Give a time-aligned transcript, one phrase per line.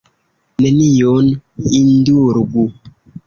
[0.61, 1.27] Neniun
[1.81, 2.65] indulgu!